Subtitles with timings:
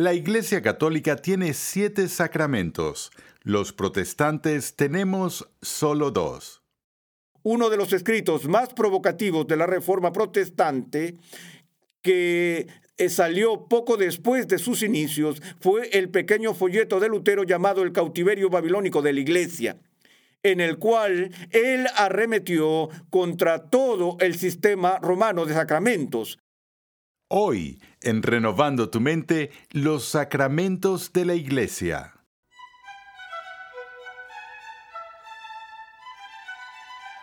[0.00, 3.10] La Iglesia Católica tiene siete sacramentos.
[3.42, 6.62] Los protestantes tenemos solo dos.
[7.42, 11.16] Uno de los escritos más provocativos de la Reforma Protestante
[12.00, 12.66] que
[13.10, 18.48] salió poco después de sus inicios fue el pequeño folleto de Lutero llamado El cautiverio
[18.48, 19.76] babilónico de la Iglesia
[20.42, 26.38] en el cual él arremetió contra todo el sistema romano de sacramentos,
[27.32, 32.14] Hoy, en Renovando tu mente, los sacramentos de la Iglesia.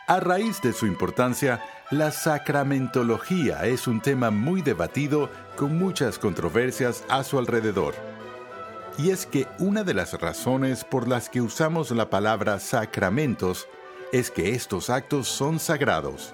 [0.07, 7.03] A raíz de su importancia, la sacramentología es un tema muy debatido con muchas controversias
[7.09, 7.93] a su alrededor.
[8.97, 13.67] Y es que una de las razones por las que usamos la palabra sacramentos
[14.13, 16.33] es que estos actos son sagrados.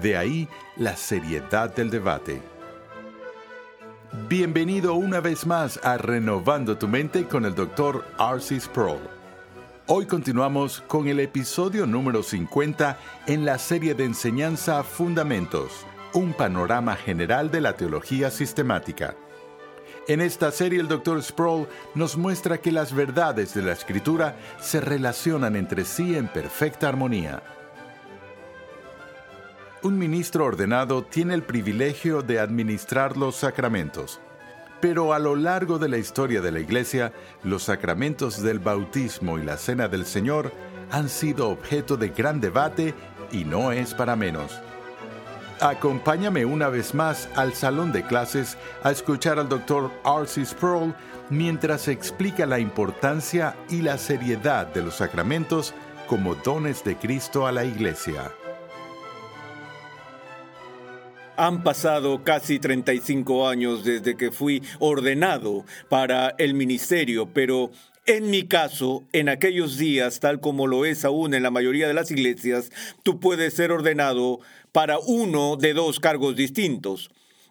[0.00, 2.57] De ahí la seriedad del debate.
[4.12, 8.06] Bienvenido una vez más a Renovando tu Mente con el Dr.
[8.16, 9.00] Arcis Sproul.
[9.86, 15.84] Hoy continuamos con el episodio número 50 en la serie de enseñanza Fundamentos,
[16.14, 19.14] un panorama general de la teología sistemática.
[20.08, 21.22] En esta serie el Dr.
[21.22, 26.88] Sproul nos muestra que las verdades de la Escritura se relacionan entre sí en perfecta
[26.88, 27.42] armonía.
[29.88, 34.20] Un ministro ordenado tiene el privilegio de administrar los sacramentos.
[34.82, 39.44] Pero a lo largo de la historia de la Iglesia, los sacramentos del bautismo y
[39.44, 40.52] la cena del Señor
[40.90, 42.92] han sido objeto de gran debate
[43.32, 44.60] y no es para menos.
[45.58, 49.90] Acompáñame una vez más al salón de clases a escuchar al Dr.
[50.04, 50.44] R.C.
[50.44, 50.94] Sproul
[51.30, 55.72] mientras explica la importancia y la seriedad de los sacramentos
[56.08, 58.30] como dones de Cristo a la Iglesia.
[61.40, 67.70] Han pasado casi 35 años desde que fui ordenado para el ministerio, pero
[68.06, 71.94] en mi caso, en aquellos días, tal como lo es aún en la mayoría de
[71.94, 72.72] las iglesias,
[73.04, 74.40] tú puedes ser ordenado
[74.72, 77.08] para uno de dos cargos distintos.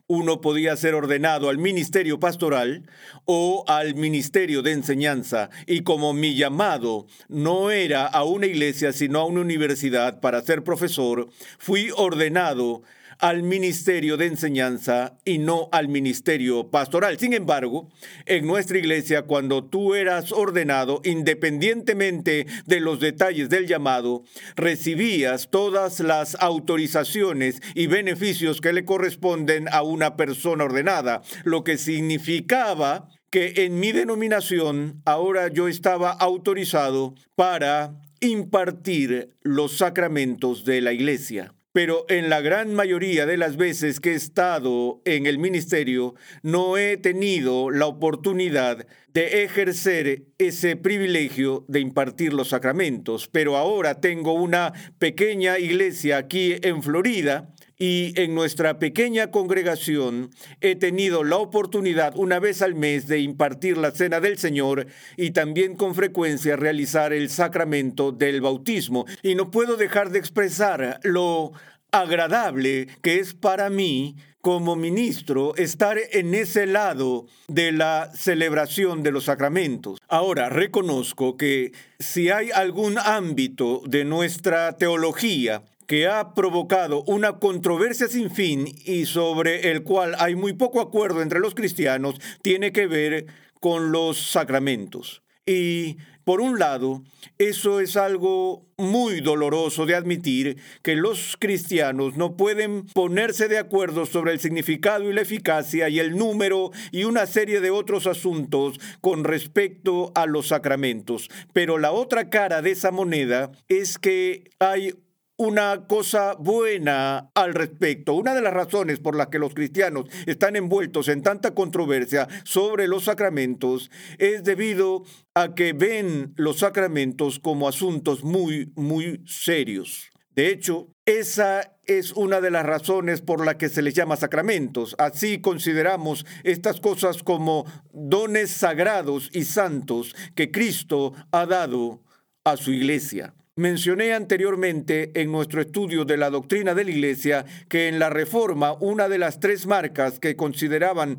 [0.07, 2.83] Uno podía ser ordenado al ministerio pastoral
[3.23, 5.49] o al ministerio de enseñanza.
[5.65, 10.65] Y como mi llamado no era a una iglesia, sino a una universidad para ser
[10.65, 12.83] profesor, fui ordenado
[13.19, 17.17] al ministerio de enseñanza y no al ministerio pastoral.
[17.17, 17.89] Sin embargo,
[18.25, 24.23] en nuestra iglesia, cuando tú eras ordenado, independientemente de los detalles del llamado,
[24.55, 31.77] recibías todas las autorizaciones y beneficios que le corresponden a una persona ordenada, lo que
[31.77, 40.93] significaba que en mi denominación ahora yo estaba autorizado para impartir los sacramentos de la
[40.93, 46.15] iglesia pero en la gran mayoría de las veces que he estado en el ministerio
[46.41, 53.29] no he tenido la oportunidad de ejercer ese privilegio de impartir los sacramentos.
[53.31, 60.75] Pero ahora tengo una pequeña iglesia aquí en Florida y en nuestra pequeña congregación he
[60.75, 65.75] tenido la oportunidad una vez al mes de impartir la cena del Señor y también
[65.75, 69.05] con frecuencia realizar el sacramento del bautismo.
[69.21, 71.53] Y no puedo dejar de expresar lo
[71.91, 79.11] agradable que es para mí como ministro estar en ese lado de la celebración de
[79.11, 79.99] los sacramentos.
[80.07, 88.07] Ahora, reconozco que si hay algún ámbito de nuestra teología que ha provocado una controversia
[88.07, 92.87] sin fin y sobre el cual hay muy poco acuerdo entre los cristianos, tiene que
[92.87, 93.25] ver
[93.59, 95.23] con los sacramentos.
[95.45, 97.03] Y por un lado,
[97.37, 104.05] eso es algo muy doloroso de admitir que los cristianos no pueden ponerse de acuerdo
[104.05, 108.77] sobre el significado y la eficacia y el número y una serie de otros asuntos
[108.99, 111.29] con respecto a los sacramentos.
[111.53, 114.95] Pero la otra cara de esa moneda es que hay
[115.37, 118.13] una cosa buena al respecto.
[118.15, 122.87] Una de las razones por las que los cristianos están envueltos en tanta controversia sobre
[122.87, 125.03] los sacramentos es debido
[125.35, 130.09] a que ven los sacramentos como asuntos muy, muy serios.
[130.31, 134.95] De hecho, esa es una de las razones por las que se les llama sacramentos.
[134.99, 142.03] Así consideramos estas cosas como dones sagrados y santos que Cristo ha dado
[142.43, 143.33] a su iglesia.
[143.57, 148.73] Mencioné anteriormente en nuestro estudio de la doctrina de la Iglesia que en la Reforma
[148.73, 151.17] una de las tres marcas que consideraban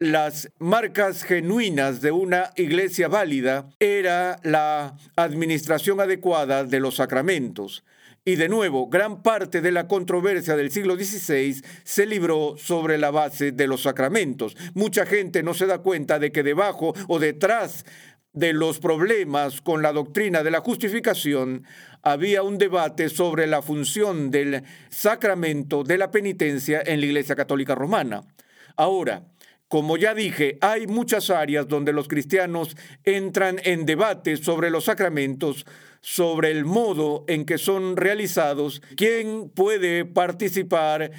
[0.00, 7.84] las marcas genuinas de una iglesia válida era la administración adecuada de los sacramentos.
[8.24, 13.12] Y de nuevo, gran parte de la controversia del siglo XVI se libró sobre la
[13.12, 14.56] base de los sacramentos.
[14.74, 17.84] Mucha gente no se da cuenta de que debajo o detrás
[18.36, 21.64] de los problemas con la doctrina de la justificación,
[22.02, 27.74] había un debate sobre la función del sacramento de la penitencia en la Iglesia Católica
[27.74, 28.22] Romana.
[28.76, 29.24] Ahora,
[29.68, 35.64] como ya dije, hay muchas áreas donde los cristianos entran en debate sobre los sacramentos,
[36.02, 41.10] sobre el modo en que son realizados, quién puede participar,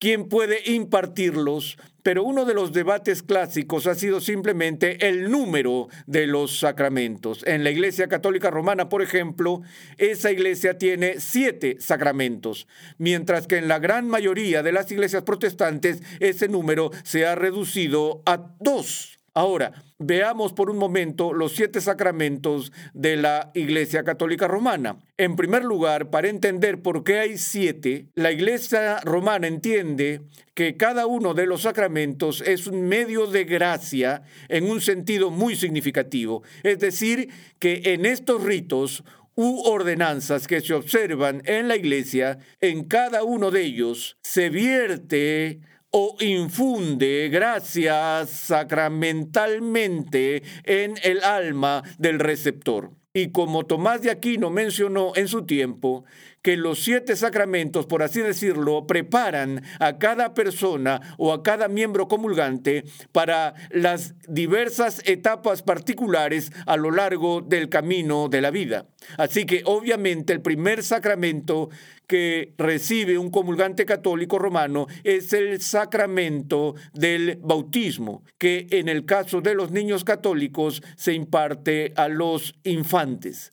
[0.00, 6.26] quién puede impartirlos, pero uno de los debates clásicos ha sido simplemente el número de
[6.26, 7.44] los sacramentos.
[7.46, 9.60] En la Iglesia Católica Romana, por ejemplo,
[9.98, 12.66] esa iglesia tiene siete sacramentos,
[12.96, 18.22] mientras que en la gran mayoría de las iglesias protestantes ese número se ha reducido
[18.24, 19.19] a dos.
[19.32, 24.98] Ahora, veamos por un momento los siete sacramentos de la Iglesia Católica Romana.
[25.16, 30.22] En primer lugar, para entender por qué hay siete, la Iglesia Romana entiende
[30.54, 35.54] que cada uno de los sacramentos es un medio de gracia en un sentido muy
[35.54, 36.42] significativo.
[36.64, 37.28] Es decir,
[37.60, 39.04] que en estos ritos
[39.36, 45.60] u ordenanzas que se observan en la iglesia, en cada uno de ellos se vierte
[45.90, 52.90] o infunde gracias sacramentalmente en el alma del receptor.
[53.12, 56.04] Y como Tomás de Aquino mencionó en su tiempo,
[56.42, 62.08] que los siete sacramentos, por así decirlo, preparan a cada persona o a cada miembro
[62.08, 68.86] comulgante para las diversas etapas particulares a lo largo del camino de la vida.
[69.18, 71.68] Así que obviamente el primer sacramento
[72.06, 79.40] que recibe un comulgante católico romano es el sacramento del bautismo, que en el caso
[79.40, 83.52] de los niños católicos se imparte a los infantes.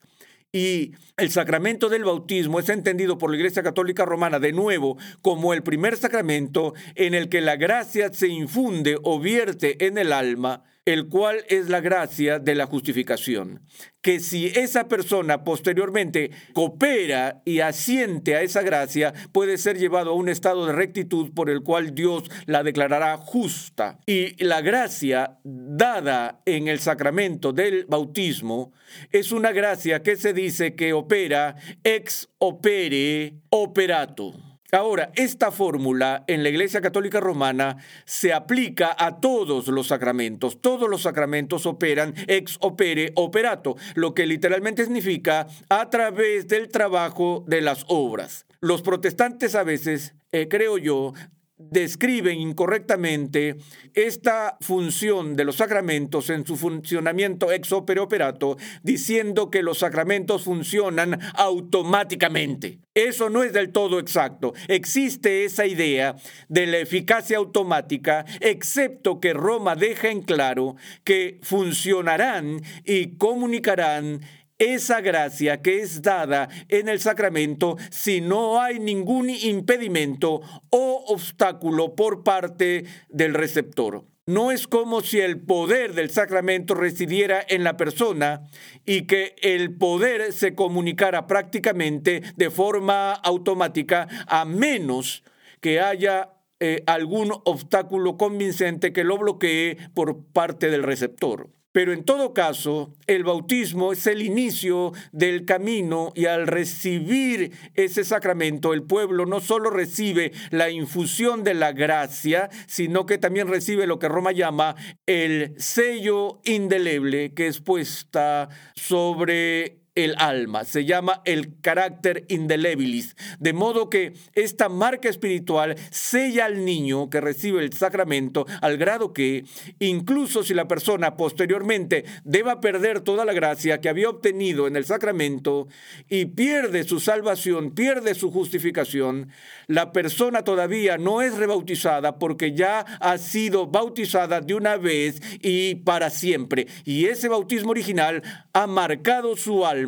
[0.53, 5.53] Y el sacramento del bautismo es entendido por la Iglesia Católica Romana de nuevo como
[5.53, 10.63] el primer sacramento en el que la gracia se infunde o vierte en el alma
[10.87, 13.61] el cual es la gracia de la justificación.
[14.01, 20.13] Que si esa persona posteriormente coopera y asiente a esa gracia, puede ser llevado a
[20.13, 23.99] un estado de rectitud por el cual Dios la declarará justa.
[24.05, 28.71] Y la gracia dada en el sacramento del bautismo
[29.11, 34.46] es una gracia que se dice que opera ex opere operato.
[34.73, 40.59] Ahora, esta fórmula en la Iglesia Católica Romana se aplica a todos los sacramentos.
[40.59, 47.45] Todos los sacramentos operan ex opere operato, lo que literalmente significa a través del trabajo
[47.47, 48.45] de las obras.
[48.59, 51.13] Los protestantes a veces, eh, creo yo,
[51.57, 53.55] describen incorrectamente
[53.93, 60.43] esta función de los sacramentos en su funcionamiento ex opere operato, diciendo que los sacramentos
[60.43, 62.79] funcionan automáticamente.
[62.93, 64.53] Eso no es del todo exacto.
[64.67, 66.15] Existe esa idea
[66.47, 74.21] de la eficacia automática, excepto que Roma deja en claro que funcionarán y comunicarán
[74.59, 81.95] esa gracia que es dada en el sacramento si no hay ningún impedimento o obstáculo
[81.95, 84.05] por parte del receptor.
[84.25, 88.41] No es como si el poder del sacramento residiera en la persona
[88.85, 95.23] y que el poder se comunicara prácticamente de forma automática a menos
[95.61, 101.49] que haya eh, algún obstáculo convincente que lo bloquee por parte del receptor.
[101.77, 108.03] Pero en todo caso, el bautismo es el inicio del camino y al recibir ese
[108.03, 113.85] sacramento, el pueblo no solo recibe la infusión de la gracia, sino que también recibe
[113.85, 121.23] lo que Roma llama el sello indeleble que es puesta sobre el alma, se llama
[121.25, 127.73] el carácter indelebilis, de modo que esta marca espiritual sella al niño que recibe el
[127.73, 129.45] sacramento al grado que,
[129.79, 134.85] incluso si la persona posteriormente deba perder toda la gracia que había obtenido en el
[134.85, 135.67] sacramento
[136.07, 139.29] y pierde su salvación, pierde su justificación,
[139.65, 145.73] la persona todavía no es rebautizada porque ya ha sido bautizada de una vez y
[145.73, 146.67] para siempre.
[146.85, 148.21] Y ese bautismo original
[148.53, 149.86] ha marcado su alma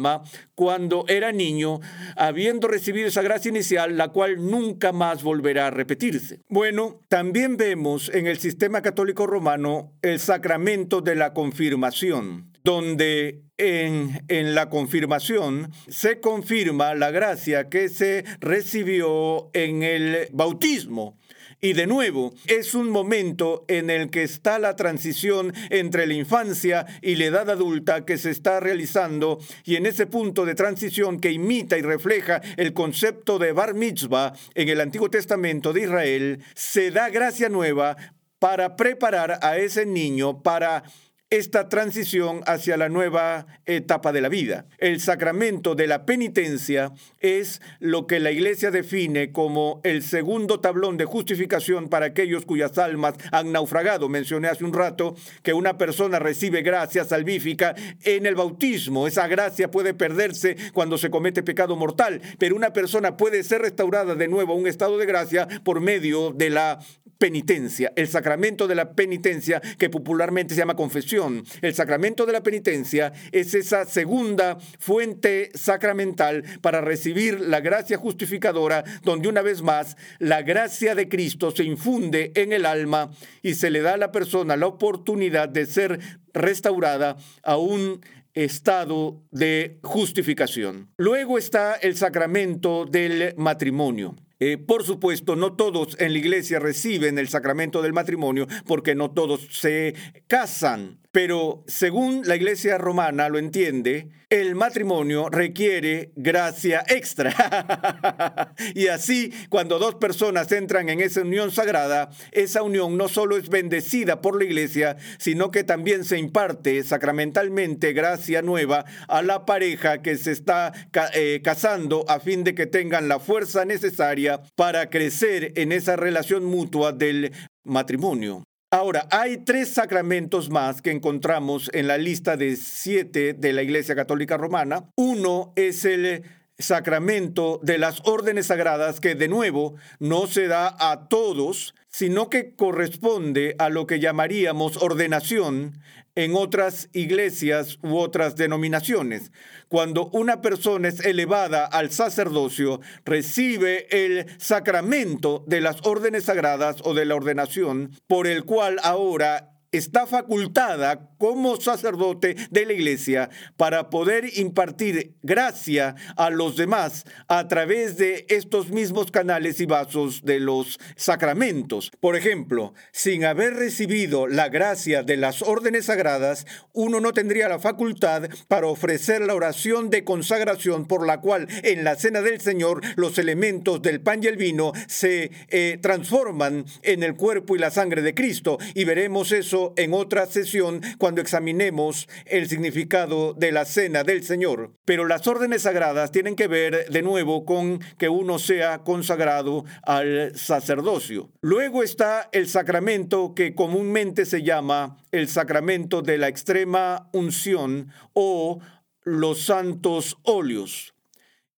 [0.55, 1.79] cuando era niño,
[2.15, 6.41] habiendo recibido esa gracia inicial, la cual nunca más volverá a repetirse.
[6.49, 14.55] Bueno, también vemos en el sistema católico romano el sacramento de la confirmación, donde en,
[14.55, 21.17] la confirmación se confirma la gracia que se recibió en el bautismo.
[21.61, 26.85] Y de nuevo, es un momento en el que está la transición entre la infancia
[27.01, 31.33] y la edad adulta que se está realizando y en ese punto de transición que
[31.33, 36.91] imita y refleja el concepto de bar mitzvah en el Antiguo Testamento de Israel, se
[36.91, 37.97] da gracia nueva
[38.39, 40.83] para preparar a ese niño para
[41.29, 44.65] esta transición hacia la nueva etapa de la vida.
[44.79, 50.97] El sacramento de la penitencia es lo que la Iglesia define como el segundo tablón
[50.97, 54.09] de justificación para aquellos cuyas almas han naufragado.
[54.09, 59.07] Mencioné hace un rato que una persona recibe gracia salvífica en el bautismo.
[59.07, 64.15] Esa gracia puede perderse cuando se comete pecado mortal, pero una persona puede ser restaurada
[64.15, 66.79] de nuevo a un estado de gracia por medio de la
[67.19, 71.43] penitencia, el sacramento de la penitencia que popularmente se llama confesión.
[71.61, 78.85] El sacramento de la penitencia es esa segunda fuente sacramental para recibir la gracia justificadora,
[79.03, 83.11] donde una vez más la gracia de Cristo se infunde en el alma
[83.43, 85.99] y se le da a la persona la oportunidad de ser
[86.33, 87.99] restaurada a un
[88.33, 90.89] estado de justificación.
[90.95, 94.15] Luego está el sacramento del matrimonio.
[94.39, 99.11] Eh, por supuesto, no todos en la iglesia reciben el sacramento del matrimonio porque no
[99.11, 99.93] todos se
[100.27, 100.99] casan.
[101.11, 108.53] Pero según la iglesia romana lo entiende, el matrimonio requiere gracia extra.
[108.75, 113.49] y así, cuando dos personas entran en esa unión sagrada, esa unión no solo es
[113.49, 120.03] bendecida por la iglesia, sino que también se imparte sacramentalmente gracia nueva a la pareja
[120.03, 120.73] que se está
[121.15, 126.45] eh, casando a fin de que tengan la fuerza necesaria para crecer en esa relación
[126.45, 127.31] mutua del
[127.63, 128.43] matrimonio.
[128.71, 133.95] Ahora, hay tres sacramentos más que encontramos en la lista de siete de la Iglesia
[133.95, 134.91] Católica Romana.
[134.95, 136.23] Uno es el
[136.59, 142.53] sacramento de las órdenes sagradas que de nuevo no se da a todos, sino que
[142.55, 145.79] corresponde a lo que llamaríamos ordenación
[146.19, 149.31] en otras iglesias u otras denominaciones.
[149.69, 156.93] Cuando una persona es elevada al sacerdocio, recibe el sacramento de las órdenes sagradas o
[156.93, 163.89] de la ordenación, por el cual ahora está facultada como sacerdote de la iglesia para
[163.89, 170.39] poder impartir gracia a los demás a través de estos mismos canales y vasos de
[170.39, 171.91] los sacramentos.
[171.99, 177.59] Por ejemplo, sin haber recibido la gracia de las órdenes sagradas, uno no tendría la
[177.59, 182.81] facultad para ofrecer la oración de consagración por la cual en la cena del Señor
[182.95, 187.71] los elementos del pan y el vino se eh, transforman en el cuerpo y la
[187.71, 188.57] sangre de Cristo.
[188.73, 189.31] Y veremos
[189.75, 194.73] en otra sesión cuando examinemos el significado de la cena del Señor.
[194.85, 200.35] Pero las órdenes sagradas tienen que ver de nuevo con que uno sea consagrado al
[200.35, 201.29] sacerdocio.
[201.41, 208.59] Luego está el sacramento que comúnmente se llama el sacramento de la extrema unción o
[209.03, 210.93] los santos óleos.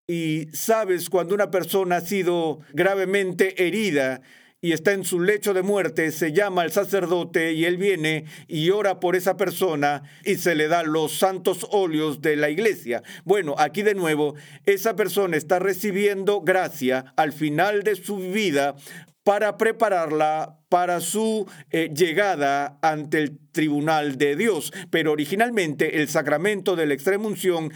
[0.06, 4.20] Y sabes, cuando una persona ha sido gravemente herida,
[4.64, 8.70] y está en su lecho de muerte, se llama al sacerdote y él viene y
[8.70, 13.02] ora por esa persona y se le da los santos óleos de la iglesia.
[13.24, 18.76] Bueno, aquí de nuevo, esa persona está recibiendo gracia al final de su vida
[19.24, 24.72] para prepararla para su eh, llegada ante el tribunal de Dios.
[24.90, 27.72] Pero originalmente el sacramento de la extrema unción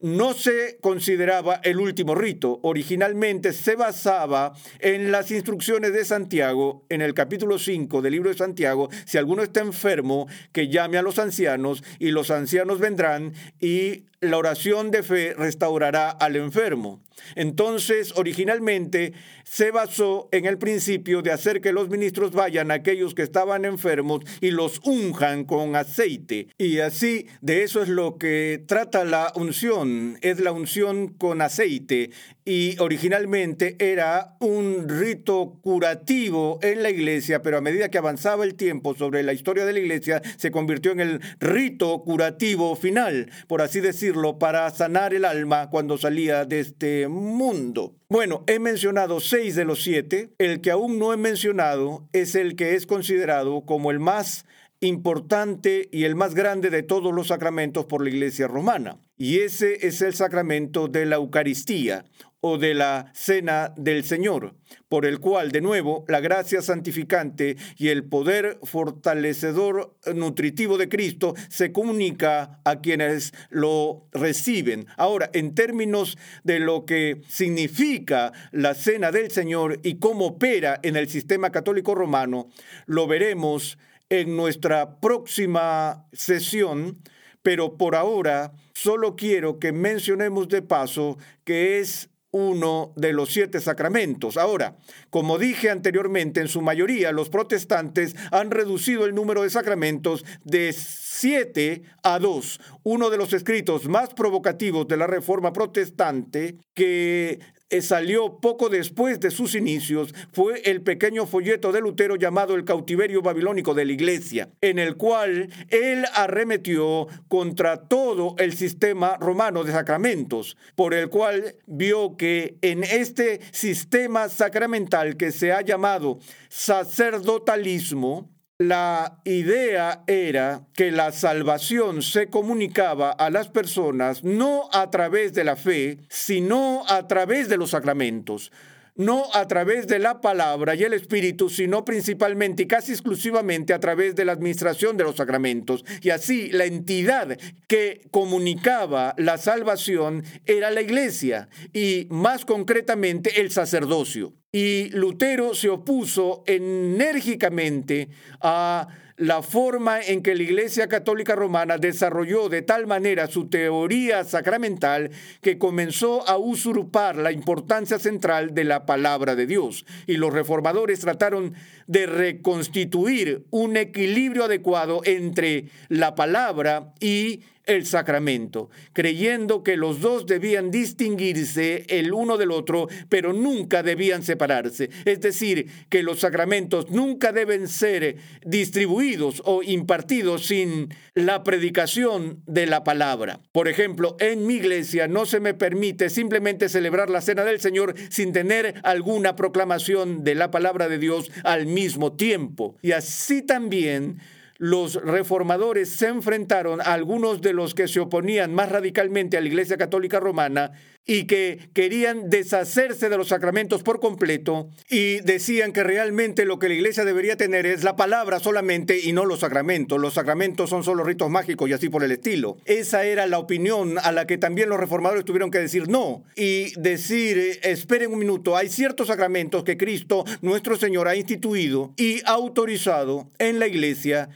[0.00, 2.60] no se consideraba el último rito.
[2.62, 8.36] Originalmente se basaba en las instrucciones de Santiago, en el capítulo 5 del libro de
[8.36, 14.04] Santiago, si alguno está enfermo, que llame a los ancianos y los ancianos vendrán y
[14.20, 17.00] la oración de fe restaurará al enfermo.
[17.34, 19.12] Entonces, originalmente
[19.44, 23.64] se basó en el principio de hacer que los ministros vayan a aquellos que estaban
[23.64, 26.48] enfermos y los unjan con aceite.
[26.58, 32.10] Y así, de eso es lo que trata la unción, es la unción con aceite.
[32.48, 38.54] Y originalmente era un rito curativo en la iglesia, pero a medida que avanzaba el
[38.54, 43.60] tiempo sobre la historia de la iglesia, se convirtió en el rito curativo final, por
[43.60, 47.98] así decirlo, para sanar el alma cuando salía de este mundo.
[48.08, 50.30] Bueno, he mencionado seis de los siete.
[50.38, 54.46] El que aún no he mencionado es el que es considerado como el más
[54.80, 58.98] importante y el más grande de todos los sacramentos por la Iglesia romana.
[59.16, 62.04] Y ese es el sacramento de la Eucaristía
[62.40, 64.54] o de la Cena del Señor,
[64.88, 71.34] por el cual, de nuevo, la gracia santificante y el poder fortalecedor nutritivo de Cristo
[71.48, 74.86] se comunica a quienes lo reciben.
[74.96, 80.94] Ahora, en términos de lo que significa la Cena del Señor y cómo opera en
[80.94, 82.48] el sistema católico romano,
[82.86, 83.78] lo veremos
[84.10, 86.98] en nuestra próxima sesión,
[87.42, 93.60] pero por ahora solo quiero que mencionemos de paso que es uno de los siete
[93.60, 94.36] sacramentos.
[94.36, 94.76] Ahora,
[95.10, 100.74] como dije anteriormente, en su mayoría los protestantes han reducido el número de sacramentos de
[100.74, 102.60] siete a dos.
[102.82, 107.40] Uno de los escritos más provocativos de la Reforma protestante que
[107.80, 113.22] salió poco después de sus inicios fue el pequeño folleto de Lutero llamado El cautiverio
[113.22, 119.72] babilónico de la iglesia, en el cual él arremetió contra todo el sistema romano de
[119.72, 128.30] sacramentos, por el cual vio que en este sistema sacramental que se ha llamado sacerdotalismo,
[128.58, 135.44] la idea era que la salvación se comunicaba a las personas no a través de
[135.44, 138.50] la fe, sino a través de los sacramentos
[138.98, 143.78] no a través de la palabra y el Espíritu, sino principalmente y casi exclusivamente a
[143.78, 145.84] través de la administración de los sacramentos.
[146.02, 147.38] Y así la entidad
[147.68, 154.34] que comunicaba la salvación era la iglesia y más concretamente el sacerdocio.
[154.50, 158.08] Y Lutero se opuso enérgicamente
[158.40, 158.88] a
[159.18, 165.10] la forma en que la Iglesia Católica Romana desarrolló de tal manera su teoría sacramental
[165.42, 169.84] que comenzó a usurpar la importancia central de la palabra de Dios.
[170.06, 171.52] Y los reformadores trataron
[171.86, 180.26] de reconstituir un equilibrio adecuado entre la palabra y el sacramento, creyendo que los dos
[180.26, 184.90] debían distinguirse el uno del otro, pero nunca debían separarse.
[185.04, 192.66] Es decir, que los sacramentos nunca deben ser distribuidos o impartidos sin la predicación de
[192.66, 193.40] la palabra.
[193.52, 197.94] Por ejemplo, en mi iglesia no se me permite simplemente celebrar la cena del Señor
[198.08, 202.76] sin tener alguna proclamación de la palabra de Dios al mismo tiempo.
[202.80, 204.18] Y así también
[204.58, 209.46] los reformadores se enfrentaron a algunos de los que se oponían más radicalmente a la
[209.46, 210.72] Iglesia Católica Romana
[211.06, 216.68] y que querían deshacerse de los sacramentos por completo y decían que realmente lo que
[216.68, 219.98] la Iglesia debería tener es la palabra solamente y no los sacramentos.
[219.98, 222.58] Los sacramentos son solo ritos mágicos y así por el estilo.
[222.66, 226.78] Esa era la opinión a la que también los reformadores tuvieron que decir no y
[226.78, 233.30] decir, esperen un minuto, hay ciertos sacramentos que Cristo, nuestro Señor, ha instituido y autorizado
[233.38, 234.28] en la Iglesia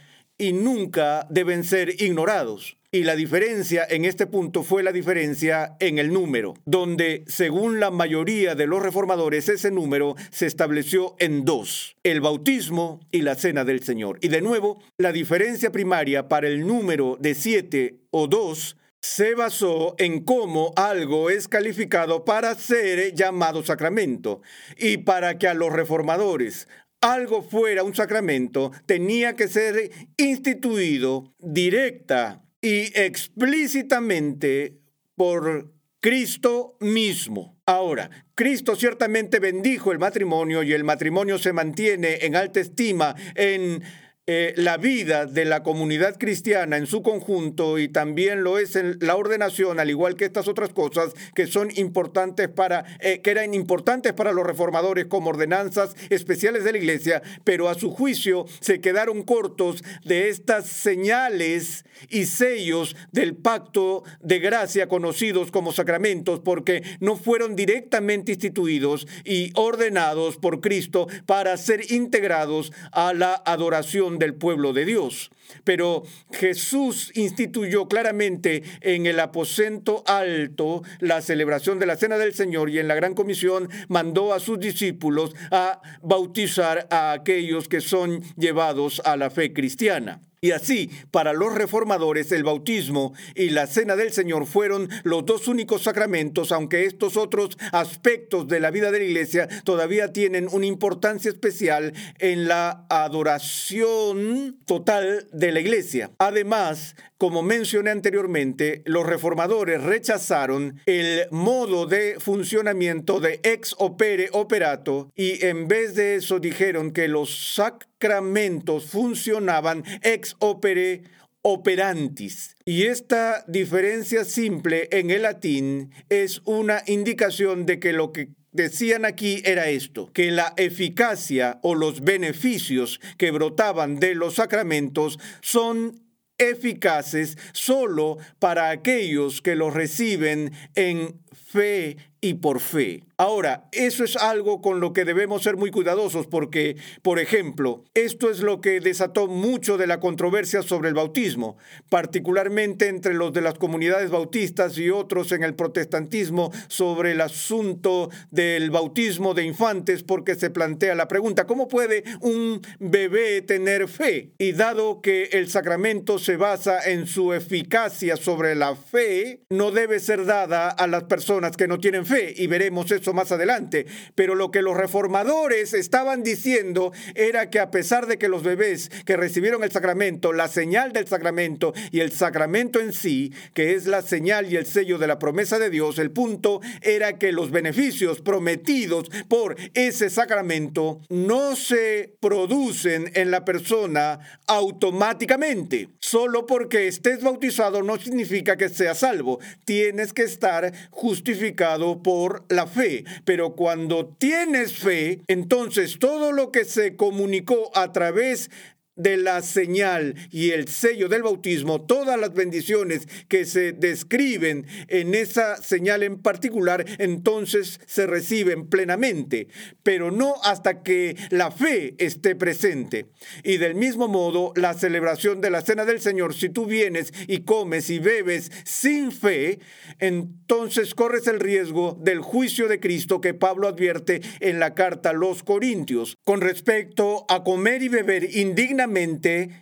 [0.42, 2.76] y nunca deben ser ignorados.
[2.90, 7.92] Y la diferencia en este punto fue la diferencia en el número, donde según la
[7.92, 13.64] mayoría de los reformadores ese número se estableció en dos, el bautismo y la cena
[13.64, 14.18] del Señor.
[14.20, 19.96] Y de nuevo, la diferencia primaria para el número de siete o dos se basó
[19.98, 24.42] en cómo algo es calificado para ser llamado sacramento
[24.78, 26.68] y para que a los reformadores
[27.02, 34.78] algo fuera un sacramento, tenía que ser instituido directa y explícitamente
[35.16, 37.60] por Cristo mismo.
[37.66, 43.82] Ahora, Cristo ciertamente bendijo el matrimonio y el matrimonio se mantiene en alta estima en
[44.28, 48.96] eh, la vida de la comunidad cristiana en su conjunto y también lo es en
[49.00, 53.52] la ordenación, al igual que estas otras cosas que son importantes para, eh, que eran
[53.52, 58.80] importantes para los reformadores como ordenanzas especiales de la iglesia, pero a su juicio se
[58.80, 66.84] quedaron cortos de estas señales y sellos del pacto de gracia conocidos como sacramentos porque
[67.00, 74.34] no fueron directamente instituidos y ordenados por Cristo para ser integrados a la adoración del
[74.34, 75.30] pueblo de Dios.
[75.64, 76.02] Pero
[76.32, 82.78] Jesús instituyó claramente en el aposento alto la celebración de la Cena del Señor y
[82.78, 89.00] en la Gran Comisión mandó a sus discípulos a bautizar a aquellos que son llevados
[89.04, 90.20] a la fe cristiana.
[90.44, 95.46] Y así, para los reformadores, el bautismo y la cena del Señor fueron los dos
[95.46, 100.66] únicos sacramentos, aunque estos otros aspectos de la vida de la iglesia todavía tienen una
[100.66, 106.10] importancia especial en la adoración total de la iglesia.
[106.18, 115.10] Además, como mencioné anteriormente, los reformadores rechazaron el modo de funcionamiento de ex opere operato
[115.14, 121.02] y en vez de eso dijeron que los sac sacramentos funcionaban ex opere
[121.42, 122.56] operantis.
[122.64, 129.04] Y esta diferencia simple en el latín es una indicación de que lo que decían
[129.04, 136.00] aquí era esto, que la eficacia o los beneficios que brotaban de los sacramentos son
[136.38, 143.04] eficaces solo para aquellos que los reciben en fe y por fe.
[143.22, 148.28] Ahora, eso es algo con lo que debemos ser muy cuidadosos porque, por ejemplo, esto
[148.28, 151.56] es lo que desató mucho de la controversia sobre el bautismo,
[151.88, 158.10] particularmente entre los de las comunidades bautistas y otros en el protestantismo sobre el asunto
[158.32, 164.32] del bautismo de infantes porque se plantea la pregunta, ¿cómo puede un bebé tener fe?
[164.38, 170.00] Y dado que el sacramento se basa en su eficacia sobre la fe, no debe
[170.00, 173.86] ser dada a las personas que no tienen fe y veremos eso más adelante.
[174.14, 178.90] Pero lo que los reformadores estaban diciendo era que a pesar de que los bebés
[179.04, 183.86] que recibieron el sacramento, la señal del sacramento y el sacramento en sí, que es
[183.86, 187.50] la señal y el sello de la promesa de Dios, el punto era que los
[187.50, 195.88] beneficios prometidos por ese sacramento no se producen en la persona automáticamente.
[196.00, 199.38] Solo porque estés bautizado no significa que seas salvo.
[199.64, 202.91] Tienes que estar justificado por la fe
[203.24, 208.50] pero cuando tienes fe, entonces todo lo que se comunicó a través
[208.96, 215.14] de la señal y el sello del bautismo, todas las bendiciones que se describen en
[215.14, 219.48] esa señal en particular, entonces se reciben plenamente,
[219.82, 223.06] pero no hasta que la fe esté presente.
[223.42, 227.40] Y del mismo modo, la celebración de la cena del Señor, si tú vienes y
[227.40, 229.58] comes y bebes sin fe,
[229.98, 235.14] entonces corres el riesgo del juicio de Cristo que Pablo advierte en la carta a
[235.14, 236.16] los Corintios.
[236.24, 238.24] Con respecto a comer y beber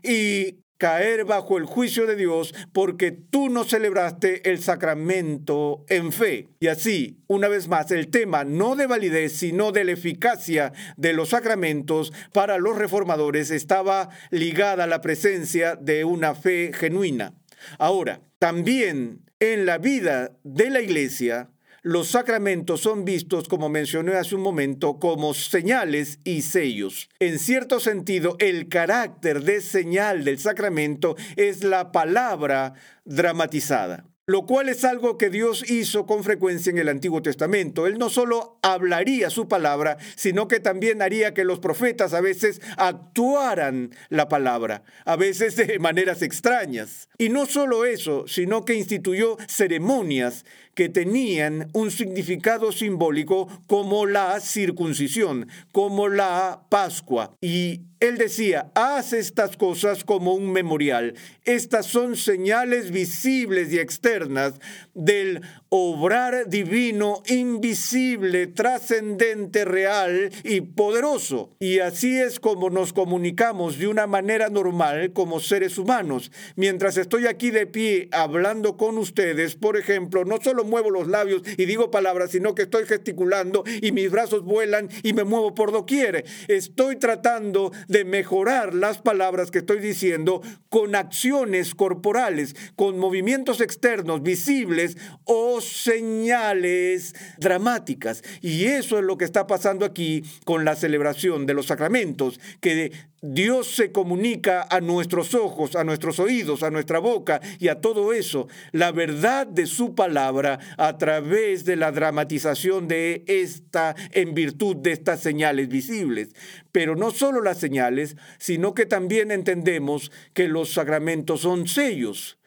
[0.03, 6.49] y caer bajo el juicio de Dios porque tú no celebraste el sacramento en fe.
[6.59, 11.13] Y así, una vez más, el tema no de validez, sino de la eficacia de
[11.13, 17.35] los sacramentos para los reformadores estaba ligada a la presencia de una fe genuina.
[17.79, 21.51] Ahora, también en la vida de la iglesia,
[21.83, 27.09] los sacramentos son vistos, como mencioné hace un momento, como señales y sellos.
[27.21, 34.69] En cierto sentido, el carácter de señal del sacramento es la palabra dramatizada lo cual
[34.69, 37.89] es algo que Dios hizo con frecuencia en el Antiguo Testamento.
[37.89, 42.63] Él no solo hablaría su palabra, sino que también haría que los profetas a veces
[42.77, 47.09] actuaran la palabra, a veces de maneras extrañas.
[47.19, 50.45] Y no solo eso, sino que instituyó ceremonias
[50.81, 57.35] que tenían un significado simbólico como la circuncisión, como la Pascua.
[57.43, 61.15] Y él decía, haz estas cosas como un memorial.
[61.45, 64.55] Estas son señales visibles y externas
[64.95, 71.51] del obrar divino, invisible, trascendente, real y poderoso.
[71.61, 76.33] Y así es como nos comunicamos de una manera normal como seres humanos.
[76.57, 81.43] Mientras estoy aquí de pie hablando con ustedes, por ejemplo, no solo muevo los labios
[81.59, 85.73] y digo palabras, sino que estoy gesticulando y mis brazos vuelan y me muevo por
[85.73, 86.25] doquier.
[86.49, 94.23] Estoy tratando de mejorar las palabras que estoy diciendo con acciones corporales, con movimientos externos
[94.23, 98.23] visibles o señales dramáticas.
[98.41, 102.93] Y eso es lo que está pasando aquí con la celebración de los sacramentos, que
[103.23, 108.15] Dios se comunica a nuestros ojos, a nuestros oídos, a nuestra boca y a todo
[108.15, 114.77] eso, la verdad de su palabra a través de la dramatización de esta, en virtud
[114.77, 116.31] de estas señales visibles.
[116.73, 122.39] Pero no solo las señales, sino que también entendemos que los sacramentos son sellos.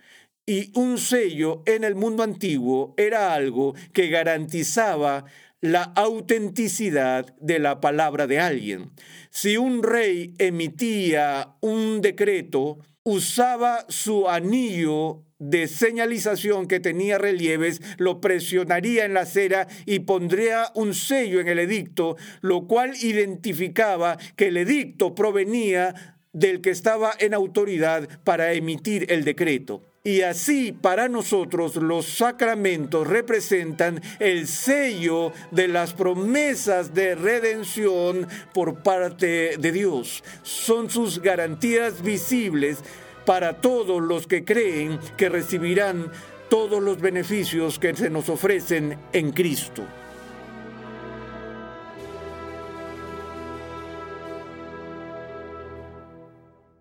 [0.45, 5.25] Y un sello en el mundo antiguo era algo que garantizaba
[5.63, 8.91] la autenticidad de la palabra de alguien.
[9.30, 18.19] Si un rey emitía un decreto, usaba su anillo de señalización que tenía relieves, lo
[18.19, 24.47] presionaría en la cera y pondría un sello en el edicto, lo cual identificaba que
[24.47, 29.83] el edicto provenía del que estaba en autoridad para emitir el decreto.
[30.05, 38.83] Y así para nosotros los sacramentos representan el sello de las promesas de redención por
[38.83, 40.21] parte de Dios.
[40.41, 42.79] Son sus garantías visibles
[43.25, 46.11] para todos los que creen que recibirán
[46.49, 49.83] todos los beneficios que se nos ofrecen en Cristo.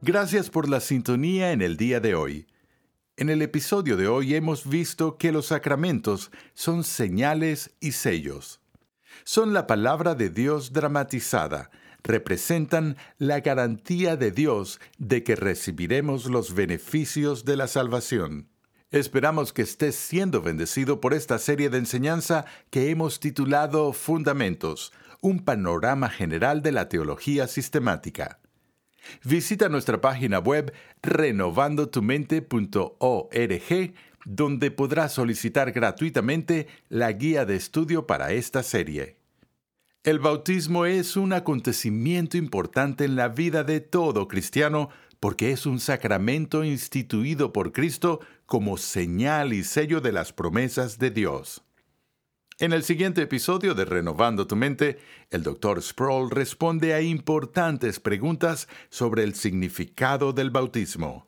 [0.05, 2.49] Gracias por la sintonía en el día de hoy.
[3.17, 8.61] En el episodio de hoy hemos visto que los sacramentos son señales y sellos.
[9.23, 11.71] Son la palabra de Dios dramatizada,
[12.03, 18.49] representan la garantía de Dios de que recibiremos los beneficios de la salvación.
[18.91, 25.45] Esperamos que estés siendo bendecido por esta serie de enseñanza que hemos titulado Fundamentos, un
[25.45, 28.42] panorama general de la teología sistemática.
[29.25, 38.63] Visita nuestra página web renovandotumente.org, donde podrás solicitar gratuitamente la guía de estudio para esta
[38.63, 39.17] serie.
[40.05, 44.89] El bautismo es un acontecimiento importante en la vida de todo cristiano
[45.21, 51.13] porque es un sacramento instituido por Cristo como señal y sello de las promesas de
[51.13, 51.63] Dios.
[52.59, 54.99] En el siguiente episodio de Renovando tu Mente,
[55.31, 55.83] el Dr.
[55.83, 61.27] Sproul responde a importantes preguntas sobre el significado del bautismo.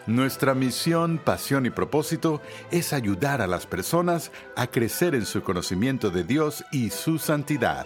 [0.08, 6.10] Nuestra misión, pasión y propósito es ayudar a las personas a crecer en su conocimiento
[6.10, 7.86] de Dios y su santidad.